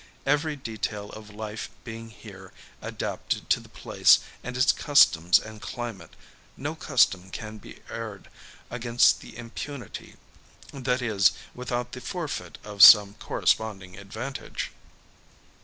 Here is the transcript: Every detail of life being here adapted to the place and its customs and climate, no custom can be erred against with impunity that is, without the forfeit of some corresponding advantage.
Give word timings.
Every 0.25 0.55
detail 0.55 1.11
of 1.11 1.29
life 1.29 1.69
being 1.83 2.09
here 2.09 2.51
adapted 2.81 3.51
to 3.51 3.59
the 3.59 3.69
place 3.69 4.17
and 4.43 4.57
its 4.57 4.71
customs 4.71 5.37
and 5.37 5.61
climate, 5.61 6.15
no 6.57 6.73
custom 6.73 7.29
can 7.29 7.59
be 7.59 7.83
erred 7.87 8.27
against 8.71 9.21
with 9.21 9.35
impunity 9.35 10.15
that 10.73 11.03
is, 11.03 11.33
without 11.53 11.91
the 11.91 12.01
forfeit 12.01 12.57
of 12.63 12.81
some 12.81 13.13
corresponding 13.13 13.95
advantage. 13.95 14.71